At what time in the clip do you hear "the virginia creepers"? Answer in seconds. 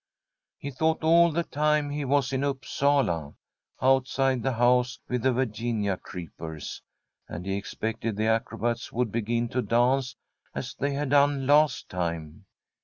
5.21-6.81